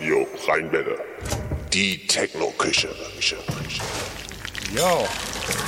Radio 0.00 0.26
Rheinwelle. 0.48 0.96
Die 1.74 2.06
Techno-Küche. 2.06 2.88
Ja, 4.74 4.98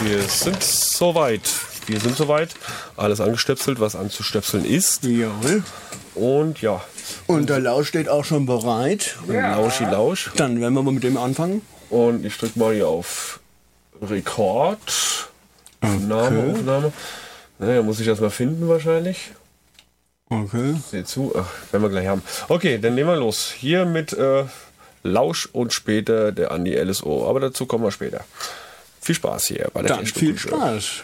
wir 0.03 0.23
sind 0.23 0.63
soweit. 0.63 1.43
Wir 1.87 2.01
sind 2.01 2.17
soweit. 2.17 2.55
Alles 2.97 3.21
angestöpselt, 3.21 3.79
was 3.79 3.95
anzustöpseln 3.95 4.65
ist. 4.65 5.05
Jawohl. 5.05 5.63
Und 6.15 6.63
ja, 6.63 6.83
Und 7.27 7.51
der 7.51 7.61
Lausch 7.61 7.89
steht 7.89 8.09
auch 8.09 8.25
schon 8.25 8.47
bereit. 8.47 9.19
Lauschi 9.29 9.85
Lausch. 9.85 10.31
Dann 10.37 10.59
werden 10.63 10.73
wir 10.73 10.83
mal 10.83 10.95
mit 10.95 11.03
dem 11.03 11.19
anfangen. 11.19 11.61
Und 11.91 12.25
ich 12.25 12.39
drücke 12.39 12.59
mal 12.59 12.73
hier 12.73 12.89
auf 12.89 13.39
Rekord. 14.01 15.29
Aufnahme, 15.83 16.55
Aufnahme. 16.55 16.93
Naja, 17.59 17.83
muss 17.83 18.01
ich 18.01 18.09
erstmal 18.09 18.31
finden 18.31 18.67
wahrscheinlich. 18.67 19.33
Okay. 20.33 20.75
Seht 20.91 21.09
zu, 21.09 21.33
Ach, 21.37 21.47
werden 21.73 21.83
wir 21.83 21.91
gleich 21.91 22.07
haben. 22.07 22.23
Okay, 22.49 22.79
dann 22.79 22.95
nehmen 22.95 23.11
wir 23.11 23.17
los. 23.17 23.53
Hier 23.57 23.85
mit 23.85 24.13
äh, 24.13 24.45
Lausch 25.03 25.49
und 25.53 25.73
später 25.73 26.33
der 26.33 26.53
Andi 26.53 26.75
LSO. 26.75 27.29
Aber 27.29 27.41
dazu 27.41 27.67
kommen 27.67 27.85
wir 27.85 27.91
später. 27.91 28.25
Viel 29.01 29.15
Spaß 29.15 29.47
hier 29.47 29.69
bei 29.75 29.83
der 29.83 29.97
Dann 29.97 30.07
viel. 30.07 30.39
Spaß. 30.39 31.03